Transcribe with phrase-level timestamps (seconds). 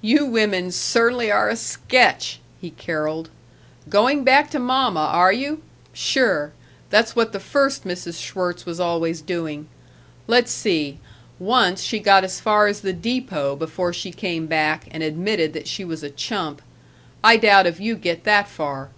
[0.00, 3.28] "You women cer'nly are a sketch!" he caroled.
[3.90, 5.60] "Going back to mamma, are you?
[5.92, 6.52] Sure!
[6.88, 8.18] That's what the first Mrs.
[8.18, 9.68] Schwirtz was always doing.
[10.26, 10.98] Let's see.
[11.38, 15.68] Once she got as far as the depot before she came back and admitted that
[15.68, 16.62] she was a chump.
[17.22, 18.88] I doubt if you get that far.